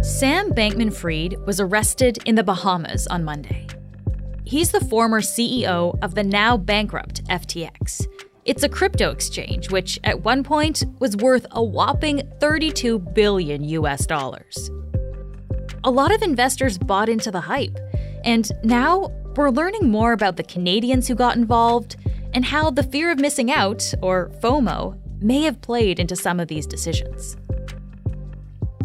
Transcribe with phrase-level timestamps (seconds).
[0.00, 3.66] Sam Bankman Fried was arrested in the Bahamas on Monday.
[4.44, 8.06] He's the former CEO of the now bankrupt FTX.
[8.44, 14.06] It's a crypto exchange, which at one point was worth a whopping 32 billion US
[14.06, 14.70] dollars.
[15.82, 17.76] A lot of investors bought into the hype,
[18.24, 21.96] and now we're learning more about the Canadians who got involved
[22.34, 26.46] and how the fear of missing out, or FOMO, may have played into some of
[26.46, 27.36] these decisions.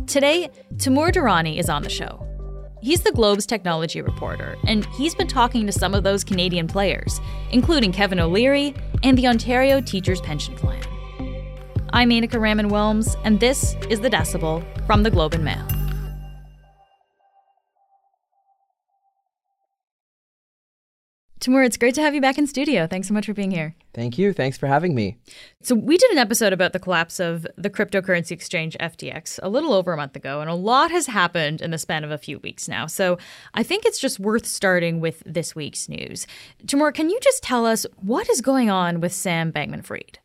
[0.08, 2.26] Today, Temur Durrani is on the show.
[2.82, 7.22] He's the Globe's technology reporter, and he's been talking to some of those Canadian players,
[7.52, 8.74] including Kevin O'Leary
[9.04, 10.84] and the Ontario Teachers Pension Plan.
[11.92, 15.73] I'm Menaka Raman Wilms, and this is The Decibel from the Globe and Mail.
[21.44, 22.88] Temur, it's great to have you back in studio.
[22.88, 23.76] Thanks so much for being here.
[23.94, 24.32] Thank you.
[24.32, 25.18] Thanks for having me.
[25.62, 29.74] So, we did an episode about the collapse of the cryptocurrency exchange FTX a little
[29.74, 32.40] over a month ago, and a lot has happened in the span of a few
[32.40, 32.88] weeks now.
[32.88, 33.18] So,
[33.54, 36.28] I think it's just worth starting with this week's news.
[36.66, 40.20] Temur, can you just tell us what is going on with Sam Bankman Fried?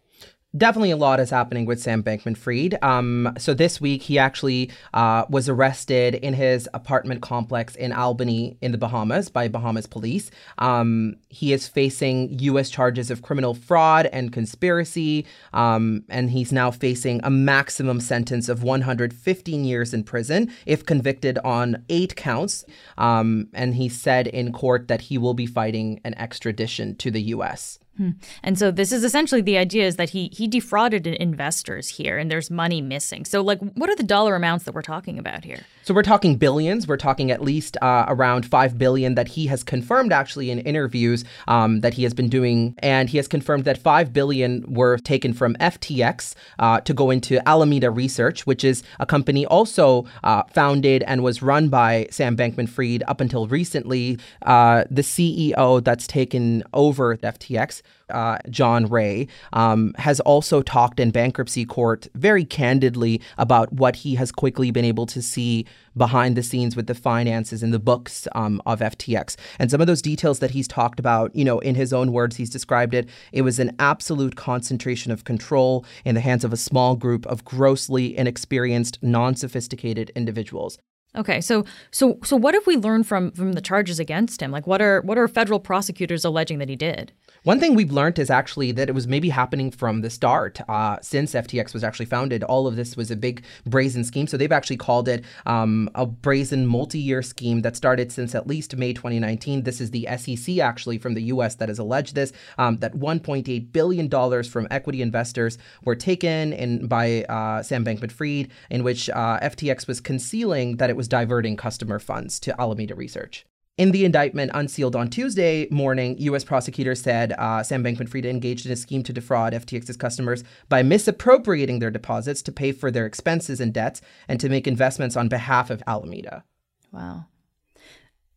[0.57, 2.79] Definitely a lot is happening with Sam Bankman Fried.
[2.83, 8.57] Um, so this week, he actually uh, was arrested in his apartment complex in Albany,
[8.61, 10.31] in the Bahamas, by Bahamas police.
[10.59, 12.71] Um, he is facing U.S.
[12.71, 18.63] charges of criminal fraud and conspiracy, um, and he's now facing a maximum sentence of
[18.63, 22.65] 115 years in prison if convicted on eight counts.
[22.97, 27.23] Um, and he said in court that he will be fighting an extradition to the
[27.23, 27.79] U.S.
[27.99, 28.11] Hmm.
[28.45, 32.31] And so this is essentially the idea is that he he defrauded investors here and
[32.31, 33.25] there's money missing.
[33.25, 35.67] So like what are the dollar amounts that we're talking about here?
[35.89, 36.87] So we're talking billions.
[36.87, 41.25] We're talking at least uh, around 5 billion that he has confirmed actually in interviews
[41.47, 45.33] um, that he has been doing and he has confirmed that 5 billion were taken
[45.33, 51.05] from FTX uh, to go into Alameda Research, which is a company also uh, founded
[51.05, 54.19] and was run by Sam Bankman-Fried up until recently.
[54.43, 57.81] Uh, the CEO that's taken over FTX
[58.11, 64.15] uh, John Ray, um, has also talked in bankruptcy court very candidly about what he
[64.17, 68.29] has quickly been able to see behind the scenes with the finances and the books
[68.33, 69.37] um, of FTX.
[69.59, 72.37] And some of those details that he's talked about, you know, in his own words,
[72.37, 76.57] he's described it, it was an absolute concentration of control in the hands of a
[76.57, 80.79] small group of grossly inexperienced, non sophisticated individuals.
[81.19, 84.53] Okay, so so so what have we learned from from the charges against him?
[84.53, 87.13] Like what are what are federal prosecutors alleging that he did?
[87.45, 90.61] One thing we've learned is actually that it was maybe happening from the start.
[90.69, 94.27] Uh, since FTX was actually founded, all of this was a big brazen scheme.
[94.27, 98.77] So they've actually called it um, a brazen multi-year scheme that started since at least
[98.77, 99.63] May 2019.
[99.63, 101.55] This is the SEC actually from the U.S.
[101.57, 102.33] that has alleged this.
[102.59, 108.51] Um, that 1.8 billion dollars from equity investors were taken in by uh, Sam Bankman-Fried,
[108.71, 113.47] in which uh, FTX was concealing that it was diverting customer funds to Alameda Research.
[113.79, 116.43] In the indictment unsealed on Tuesday morning, U.S.
[116.43, 120.83] prosecutors said uh, Sam Bankman Fried engaged in a scheme to defraud FTX's customers by
[120.83, 125.29] misappropriating their deposits to pay for their expenses and debts and to make investments on
[125.29, 126.43] behalf of Alameda.
[126.91, 127.27] Wow.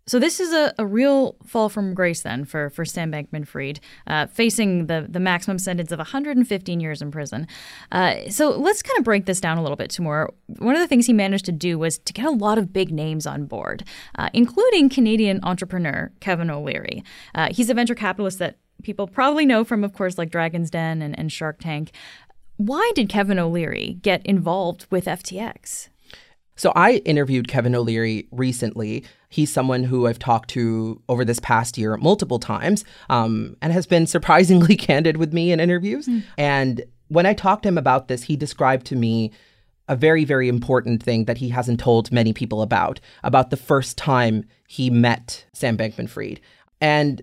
[0.08, 4.28] So this is a, a real fall from grace then for, for Sam Bankman-Fried, uh,
[4.28, 7.48] facing the, the maximum sentence of 115 years in prison.
[7.92, 10.34] Uh, so let's kind of break this down a little bit more.
[10.58, 12.92] One of the things he managed to do was to get a lot of big
[12.92, 13.84] names on board,
[14.18, 17.04] uh, including Canadian entrepreneur Kevin O'Leary.
[17.36, 21.02] Uh, he's a venture capitalist that people probably know from, of course, like Dragon's Den
[21.02, 21.92] and, and Shark Tank.
[22.58, 25.90] Why did Kevin O'Leary get involved with FTX?
[26.56, 29.04] So I interviewed Kevin O'Leary recently.
[29.30, 33.86] He's someone who I've talked to over this past year multiple times um, and has
[33.88, 36.08] been surprisingly candid with me in interviews.
[36.08, 36.24] Mm.
[36.38, 39.32] And when I talked to him about this, he described to me
[39.88, 43.98] a very, very important thing that he hasn't told many people about, about the first
[43.98, 46.40] time he met Sam Bankman Fried.
[46.80, 47.22] And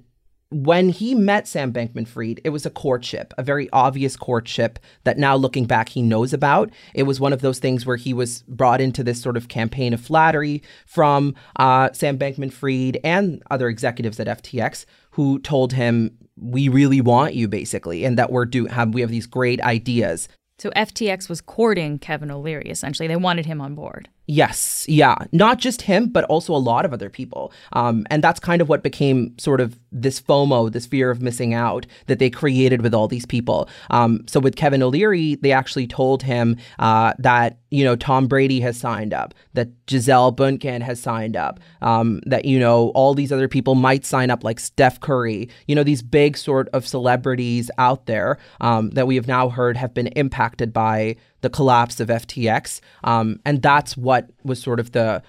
[0.50, 5.18] when he met Sam Bankman Fried, it was a courtship, a very obvious courtship that
[5.18, 6.70] now looking back he knows about.
[6.94, 9.92] It was one of those things where he was brought into this sort of campaign
[9.92, 16.16] of flattery from uh, Sam Bankman Fried and other executives at FTX who told him,
[16.36, 20.28] We really want you, basically, and that we're do have we have these great ideas.
[20.58, 23.06] So FTX was courting Kevin O'Leary, essentially.
[23.06, 24.08] They wanted him on board.
[24.30, 28.38] Yes, yeah, not just him, but also a lot of other people, um, and that's
[28.38, 32.28] kind of what became sort of this FOMO, this fear of missing out that they
[32.28, 33.70] created with all these people.
[33.88, 38.60] Um, so with Kevin O'Leary, they actually told him uh, that you know Tom Brady
[38.60, 43.32] has signed up, that Gisele Bündchen has signed up, um, that you know all these
[43.32, 47.70] other people might sign up, like Steph Curry, you know these big sort of celebrities
[47.78, 52.08] out there um, that we have now heard have been impacted by the collapse of
[52.08, 52.80] FTX.
[53.04, 55.22] Um, and that's what was sort of the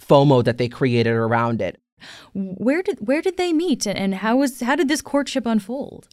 [0.00, 1.80] FOMO that they created around it.
[2.34, 6.08] Where did where did they meet, and how was how did this courtship unfold?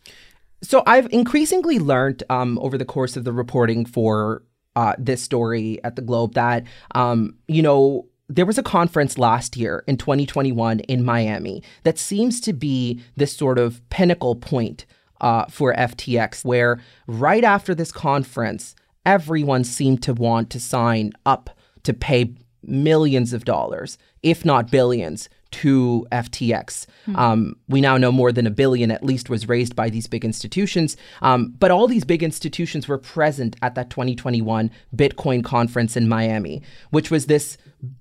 [0.63, 4.43] So I've increasingly learned um, over the course of the reporting for
[4.75, 6.63] uh, this story at the Globe that
[6.95, 12.39] um, you know there was a conference last year in 2021 in Miami that seems
[12.41, 14.85] to be this sort of pinnacle point
[15.19, 18.75] uh, for FTX, where right after this conference,
[19.05, 21.49] everyone seemed to want to sign up
[21.83, 22.33] to pay
[22.63, 26.85] millions of dollars, if not billions, to FTX.
[27.05, 27.15] Hmm.
[27.15, 30.23] Um, we now know more than a billion at least was raised by these big
[30.23, 30.95] institutions.
[31.21, 36.61] Um, but all these big institutions were present at that 2021 Bitcoin conference in Miami,
[36.91, 37.57] which was this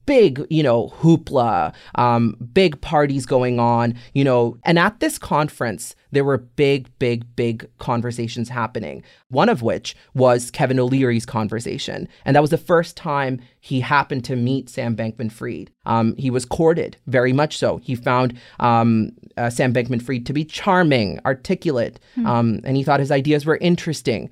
[0.06, 4.56] big, you know, hoopla, um, big parties going on, you know.
[4.64, 9.02] And at this conference, there were big, big, big conversations happening.
[9.28, 12.08] One of which was Kevin O'Leary's conversation.
[12.24, 15.70] And that was the first time he happened to meet Sam Bankman Fried.
[15.86, 17.78] Um, he was courted, very much so.
[17.78, 22.26] He found um, uh, Sam Bankman Fried to be charming, articulate, hmm.
[22.26, 24.30] um, and he thought his ideas were interesting.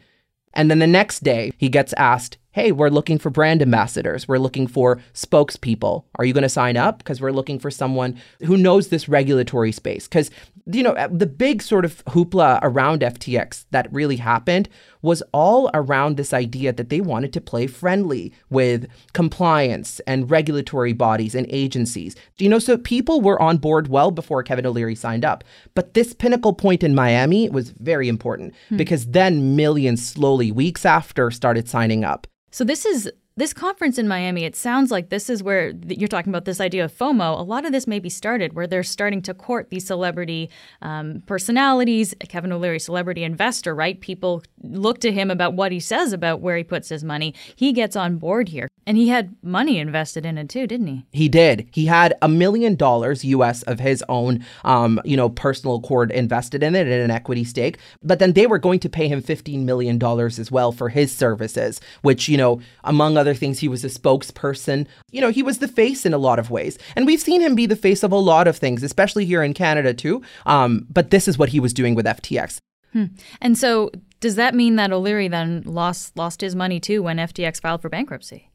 [0.54, 4.26] And then the next day, he gets asked, Hey, we're looking for brand ambassadors.
[4.26, 6.02] We're looking for spokespeople.
[6.16, 6.98] Are you going to sign up?
[6.98, 10.08] Because we're looking for someone who knows this regulatory space.
[10.08, 10.32] Because
[10.66, 14.68] you know, the big sort of hoopla around FTX that really happened
[15.02, 20.92] was all around this idea that they wanted to play friendly with compliance and regulatory
[20.92, 22.16] bodies and agencies.
[22.38, 25.44] You know, so people were on board well before Kevin O'Leary signed up.
[25.74, 28.76] But this pinnacle point in Miami was very important hmm.
[28.76, 32.26] because then millions slowly, weeks after, started signing up.
[32.50, 36.30] So this is this conference in Miami, it sounds like this is where you're talking
[36.30, 37.38] about this idea of FOMO.
[37.38, 40.50] A lot of this may be started where they're starting to court these celebrity
[40.82, 42.14] um, personalities.
[42.28, 44.00] Kevin O'Leary, celebrity investor, right?
[44.00, 47.32] People look to him about what he says about where he puts his money.
[47.54, 48.67] He gets on board here.
[48.88, 51.04] And he had money invested in it too, didn't he?
[51.12, 51.68] He did.
[51.72, 56.62] He had a million dollars US of his own, um, you know, personal accord invested
[56.62, 57.76] in it in an equity stake.
[58.02, 61.82] But then they were going to pay him $15 million as well for his services,
[62.00, 63.58] which, you know, among other things.
[63.58, 64.86] He was a spokesperson.
[65.10, 66.78] You know, he was the face in a lot of ways.
[66.96, 69.52] And we've seen him be the face of a lot of things, especially here in
[69.52, 70.22] Canada too.
[70.46, 72.56] Um, but this is what he was doing with FTX.
[72.94, 73.04] Hmm.
[73.42, 73.90] And so
[74.20, 77.90] does that mean that O'Leary then lost lost his money too when FTX filed for
[77.90, 78.48] bankruptcy?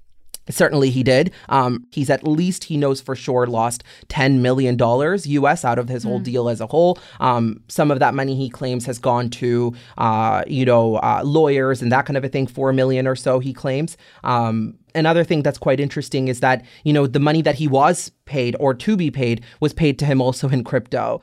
[0.50, 1.32] Certainly he did.
[1.50, 6.04] Um, he's at least, he knows for sure, lost $10 million US out of his
[6.04, 6.08] mm.
[6.08, 6.24] whole hmm.
[6.24, 7.00] deal as a whole.
[7.20, 11.82] Um, some of that money he claims has gone to, uh, you know, uh, lawyers
[11.82, 13.98] and that kind of a thing, 4 million or so he claims.
[14.24, 18.12] Um, another thing that's quite interesting is that, you know, the money that he was
[18.26, 21.22] paid or to be paid was paid to him also in crypto.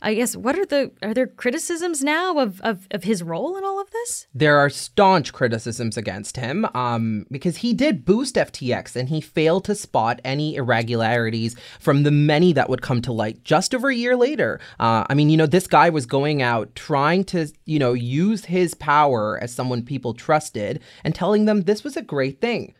[0.00, 3.64] I guess what are the are there criticisms now of, of, of his role in
[3.64, 4.26] all of this?
[4.34, 9.64] There are staunch criticisms against him um, because he did boost FTX and he failed
[9.66, 13.94] to spot any irregularities from the many that would come to light just over a
[13.94, 14.60] year later.
[14.80, 18.46] Uh, I mean, you know, this guy was going out trying to, you know, use
[18.46, 22.74] his power as someone people trusted and telling them this was a great thing.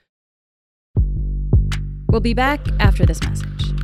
[2.08, 3.81] We'll be back after this message.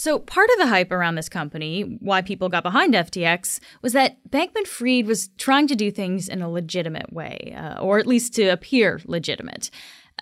[0.00, 4.16] So, part of the hype around this company, why people got behind FTX, was that
[4.30, 8.32] Bankman Fried was trying to do things in a legitimate way, uh, or at least
[8.36, 9.70] to appear legitimate.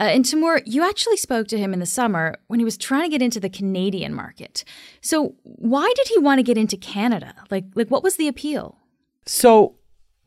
[0.00, 3.04] Uh, and Temur, you actually spoke to him in the summer when he was trying
[3.04, 4.64] to get into the Canadian market.
[5.00, 7.32] So, why did he want to get into Canada?
[7.48, 8.78] Like, like what was the appeal?
[9.26, 9.76] So,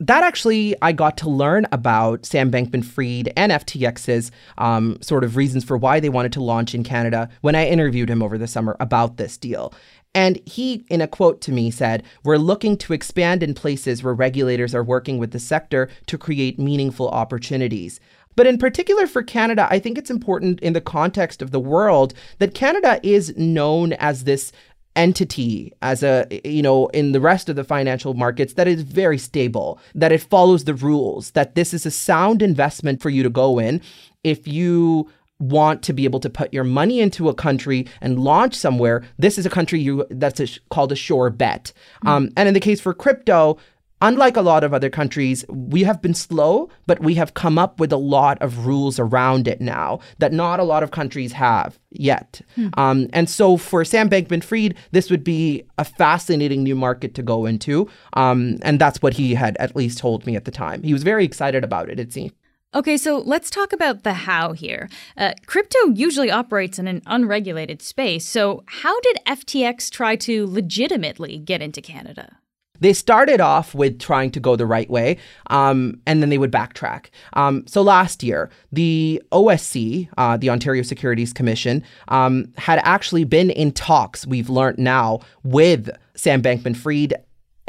[0.01, 5.35] that actually, I got to learn about Sam Bankman Fried and FTX's um, sort of
[5.35, 8.47] reasons for why they wanted to launch in Canada when I interviewed him over the
[8.47, 9.71] summer about this deal.
[10.15, 14.15] And he, in a quote to me, said, We're looking to expand in places where
[14.15, 17.99] regulators are working with the sector to create meaningful opportunities.
[18.35, 22.13] But in particular for Canada, I think it's important in the context of the world
[22.39, 24.51] that Canada is known as this
[24.95, 29.17] entity as a you know in the rest of the financial markets that is very
[29.17, 33.29] stable that it follows the rules that this is a sound investment for you to
[33.29, 33.81] go in
[34.23, 38.53] if you want to be able to put your money into a country and launch
[38.53, 42.07] somewhere this is a country you that's a, called a sure bet mm-hmm.
[42.09, 43.57] um, and in the case for crypto
[44.01, 47.79] unlike a lot of other countries, we have been slow, but we have come up
[47.79, 51.79] with a lot of rules around it now that not a lot of countries have
[51.91, 52.41] yet.
[52.55, 52.69] Hmm.
[52.77, 57.23] Um, and so for Sam Bankman Fried, this would be a fascinating new market to
[57.23, 57.89] go into.
[58.13, 60.83] Um, and that's what he had at least told me at the time.
[60.83, 62.33] He was very excited about it, it seemed.
[62.73, 64.87] Okay, so let's talk about the how here.
[65.17, 71.37] Uh, crypto usually operates in an unregulated space, so how did FTX try to legitimately
[71.37, 72.37] get into Canada?
[72.81, 76.51] They started off with trying to go the right way, um, and then they would
[76.51, 77.07] backtrack.
[77.33, 83.49] Um, so last year, the OSC, uh, the Ontario Securities Commission, um, had actually been
[83.49, 87.13] in talks, we've learned now, with Sam Bankman Fried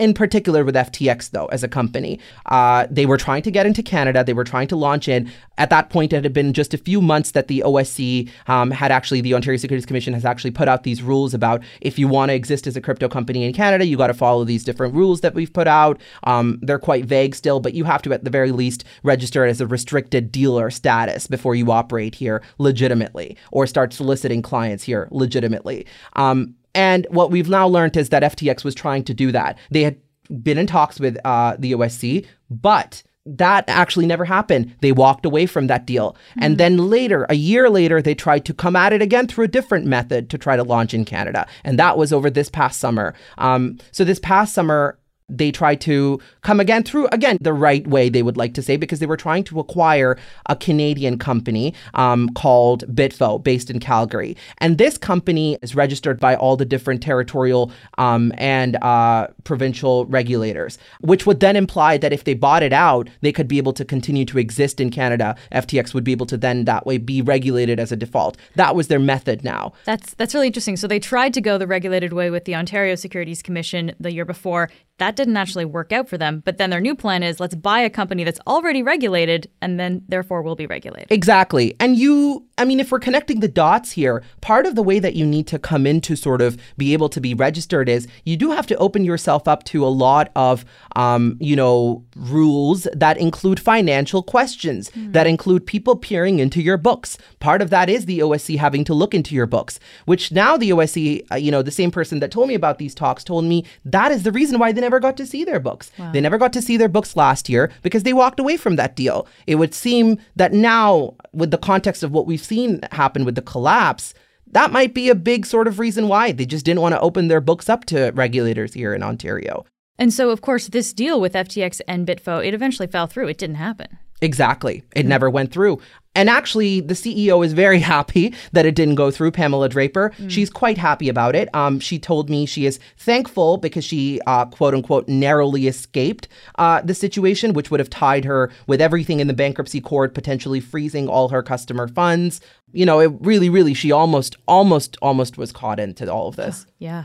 [0.03, 2.19] in particular with FTX, though, as a company.
[2.47, 4.25] Uh, they were trying to get into Canada.
[4.25, 5.31] They were trying to launch in.
[5.59, 8.91] At that point, it had been just a few months that the OSC um, had
[8.91, 12.31] actually, the Ontario Securities Commission has actually put out these rules about if you want
[12.31, 15.21] to exist as a crypto company in Canada, you got to follow these different rules
[15.21, 16.01] that we've put out.
[16.25, 19.61] Um, they're quite vague still, but you have to, at the very least, register as
[19.61, 25.87] a restricted dealer status before you operate here legitimately or start soliciting clients here legitimately.
[26.15, 29.59] Um, and what we've now learned is that FTX was trying to do that.
[29.71, 29.97] They had
[30.43, 34.75] been in talks with uh, the OSC, but that actually never happened.
[34.81, 36.13] They walked away from that deal.
[36.13, 36.43] Mm-hmm.
[36.43, 39.49] And then later, a year later, they tried to come at it again through a
[39.49, 41.47] different method to try to launch in Canada.
[41.63, 43.15] And that was over this past summer.
[43.39, 44.99] Um, so this past summer,
[45.39, 48.77] they tried to come again through again the right way they would like to say
[48.77, 54.37] because they were trying to acquire a Canadian company um, called Bitvo based in Calgary.
[54.59, 60.79] And this company is registered by all the different territorial um, and uh, provincial regulators
[61.01, 63.85] which would then imply that if they bought it out they could be able to
[63.85, 65.37] continue to exist in Canada.
[65.53, 68.37] FTX would be able to then that way be regulated as a default.
[68.57, 69.73] That was their method now.
[69.85, 70.77] That's that's really interesting.
[70.77, 74.25] So they tried to go the regulated way with the Ontario Securities Commission the year
[74.25, 74.71] before.
[74.99, 76.43] That didn't actually work out for them.
[76.45, 80.05] But then their new plan is let's buy a company that's already regulated and then
[80.09, 81.11] therefore will be regulated.
[81.11, 81.75] Exactly.
[81.81, 85.15] And you, I mean, if we're connecting the dots here, part of the way that
[85.17, 88.37] you need to come in to sort of be able to be registered is you
[88.37, 90.65] do have to open yourself up to a lot of,
[90.95, 95.13] um, you know, rules that include financial questions, mm.
[95.13, 97.19] that include people peering into your books.
[97.41, 100.71] Part of that is the OSC having to look into your books, which now the
[100.71, 103.65] OSC, uh, you know, the same person that told me about these talks told me
[103.85, 105.93] that is the reason why they never never got to see their books.
[105.99, 106.13] Wow.
[106.13, 108.97] They never got to see their books last year because they walked away from that
[108.97, 109.27] deal.
[109.47, 113.43] It would seem that now, with the context of what we've seen happen with the
[113.43, 114.15] collapse,
[114.47, 117.29] that might be a big sort of reason why they just didn't want to open
[117.29, 119.65] their books up to regulators here in Ontario.
[119.99, 123.29] And so, of course, this deal with FTX and Bitvo, it eventually fell through.
[123.29, 123.99] It didn't happen.
[124.23, 124.83] Exactly.
[124.95, 125.09] It mm-hmm.
[125.09, 125.81] never went through.
[126.15, 130.13] And actually, the CEO is very happy that it didn't go through, Pamela Draper.
[130.19, 130.31] Mm.
[130.31, 131.49] She's quite happy about it.
[131.55, 136.81] Um, she told me she is thankful because she, uh, quote unquote, narrowly escaped uh,
[136.83, 141.09] the situation, which would have tied her with everything in the bankruptcy court, potentially freezing
[141.09, 142.41] all her customer funds.
[142.73, 146.67] You know, it really, really, she almost, almost, almost was caught into all of this.
[146.79, 147.05] yeah.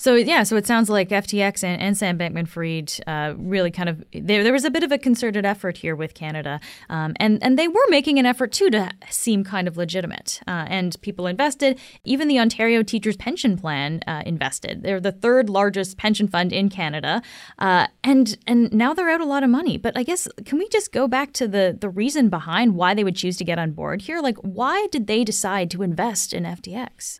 [0.00, 4.04] So yeah, so it sounds like FTX and, and Sam Bankman-Fried uh, really kind of
[4.12, 4.44] there.
[4.44, 7.66] There was a bit of a concerted effort here with Canada, um, and and they
[7.66, 10.40] were making an effort too to seem kind of legitimate.
[10.46, 11.80] Uh, and people invested.
[12.04, 14.84] Even the Ontario Teachers Pension Plan uh, invested.
[14.84, 17.20] They're the third largest pension fund in Canada,
[17.58, 19.78] uh, and and now they're out a lot of money.
[19.78, 23.02] But I guess can we just go back to the the reason behind why they
[23.02, 24.20] would choose to get on board here?
[24.20, 27.18] Like why did they decide to invest in FTX?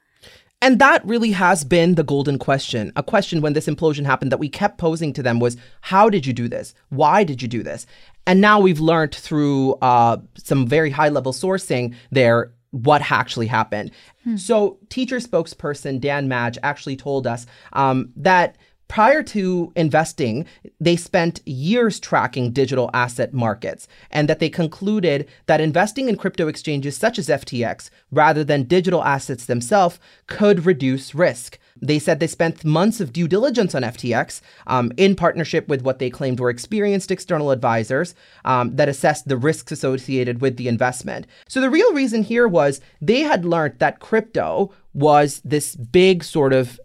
[0.60, 2.92] And that really has been the golden question.
[2.96, 6.26] A question when this implosion happened that we kept posing to them was, how did
[6.26, 6.74] you do this?
[6.88, 7.86] Why did you do this?
[8.26, 13.92] And now we've learned through uh, some very high level sourcing there what actually happened.
[14.24, 14.36] Hmm.
[14.36, 18.58] So, teacher spokesperson Dan Madge actually told us um, that
[18.88, 20.46] Prior to investing,
[20.80, 26.48] they spent years tracking digital asset markets, and that they concluded that investing in crypto
[26.48, 31.58] exchanges such as FTX, rather than digital assets themselves, could reduce risk.
[31.80, 35.98] They said they spent months of due diligence on FTX um, in partnership with what
[35.98, 38.14] they claimed were experienced external advisors
[38.44, 41.26] um, that assessed the risks associated with the investment.
[41.46, 46.52] So the real reason here was they had learned that crypto was this big sort
[46.52, 46.80] of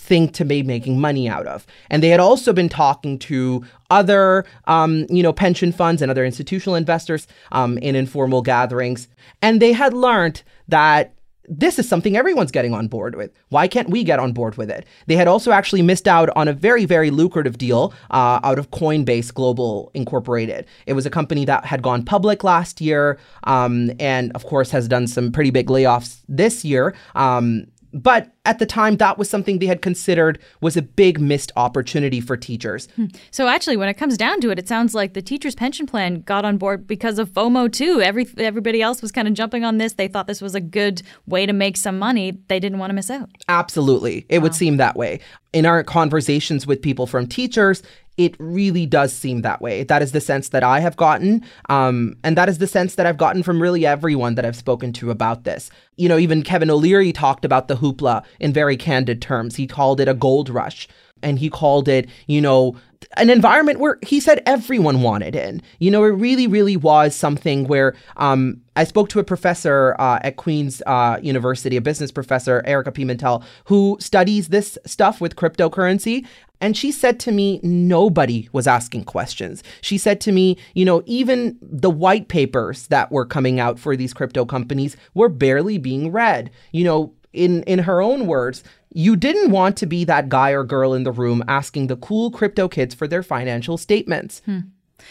[0.00, 1.66] thing to be making money out of.
[1.90, 6.24] And they had also been talking to other, um, you know, pension funds and other
[6.24, 9.08] institutional investors um, in informal gatherings.
[9.42, 11.14] And they had learned that
[11.52, 13.32] this is something everyone's getting on board with.
[13.48, 14.86] Why can't we get on board with it?
[15.08, 18.70] They had also actually missed out on a very, very lucrative deal uh, out of
[18.70, 20.66] Coinbase Global Incorporated.
[20.86, 24.86] It was a company that had gone public last year um, and, of course, has
[24.86, 26.94] done some pretty big layoffs this year.
[27.16, 31.52] Um, but at the time, that was something they had considered was a big missed
[31.56, 32.88] opportunity for teachers.
[32.96, 33.06] Hmm.
[33.30, 36.22] So actually, when it comes down to it, it sounds like the teachers' pension plan
[36.22, 38.00] got on board because of FOMO too.
[38.00, 39.92] Every everybody else was kind of jumping on this.
[39.92, 42.38] They thought this was a good way to make some money.
[42.48, 43.28] They didn't want to miss out.
[43.48, 44.44] Absolutely, it wow.
[44.44, 45.20] would seem that way.
[45.52, 47.82] In our conversations with people from teachers,
[48.20, 49.82] it really does seem that way.
[49.82, 51.42] That is the sense that I have gotten.
[51.70, 54.92] Um, and that is the sense that I've gotten from really everyone that I've spoken
[54.94, 55.70] to about this.
[55.96, 59.56] You know, even Kevin O'Leary talked about the hoopla in very candid terms.
[59.56, 60.88] He called it a gold rush
[61.22, 62.76] and he called it, you know,
[63.16, 65.62] an environment where he said everyone wanted in.
[65.78, 70.20] You know, it really, really was something where um, I spoke to a professor uh,
[70.22, 76.26] at Queen's uh, University, a business professor, Erica Pimentel, who studies this stuff with cryptocurrency.
[76.60, 79.64] And she said to me, nobody was asking questions.
[79.80, 83.96] She said to me, you know, even the white papers that were coming out for
[83.96, 86.50] these crypto companies were barely being read.
[86.72, 90.64] You know, in in her own words, you didn't want to be that guy or
[90.64, 94.42] girl in the room asking the cool crypto kids for their financial statements.
[94.44, 94.60] Hmm.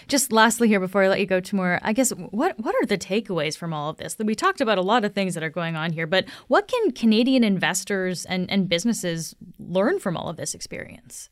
[0.08, 2.98] Just lastly here before I let you go Temur, I guess what what are the
[2.98, 4.16] takeaways from all of this?
[4.20, 6.92] We talked about a lot of things that are going on here, but what can
[6.92, 11.30] Canadian investors and, and businesses learn from all of this experience?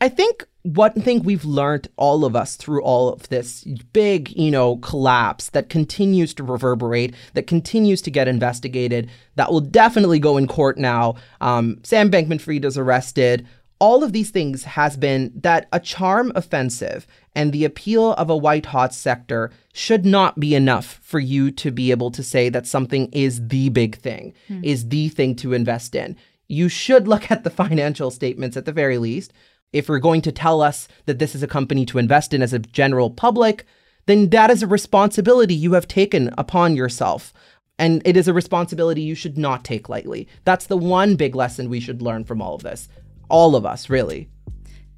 [0.00, 4.50] I think one thing we've learned, all of us, through all of this big, you
[4.50, 10.38] know, collapse that continues to reverberate, that continues to get investigated, that will definitely go
[10.38, 11.16] in court now.
[11.42, 13.46] Um, Sam Bankman Fried is arrested.
[13.78, 18.36] All of these things has been that a charm offensive and the appeal of a
[18.36, 22.66] white hot sector should not be enough for you to be able to say that
[22.66, 24.60] something is the big thing, hmm.
[24.62, 26.16] is the thing to invest in.
[26.48, 29.34] You should look at the financial statements at the very least
[29.74, 32.52] if you're going to tell us that this is a company to invest in as
[32.52, 33.66] a general public,
[34.06, 37.34] then that is a responsibility you have taken upon yourself.
[37.76, 40.28] And it is a responsibility you should not take lightly.
[40.44, 42.88] That's the one big lesson we should learn from all of this.
[43.28, 44.28] All of us, really.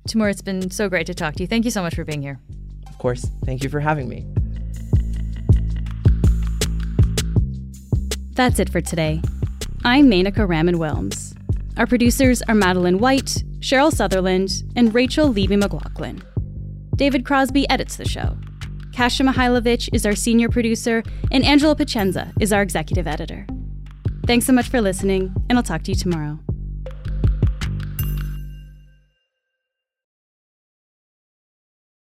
[0.07, 1.47] Temur, it's been so great to talk to you.
[1.47, 2.39] Thank you so much for being here.
[2.87, 3.25] Of course.
[3.47, 4.27] Thank you for having me.
[8.35, 9.23] That's it for today.
[9.85, 11.35] I'm Menaka Raman Wilms.
[11.79, 16.23] Our producers are Madeline White, Cheryl Sutherland, and Rachel Levy McLaughlin.
[16.95, 18.39] David Crosby edits the show.
[18.93, 23.45] Kasia Mihailovich is our senior producer, and Angela Pacienza is our executive editor.
[24.25, 26.39] Thanks so much for listening, and I'll talk to you tomorrow.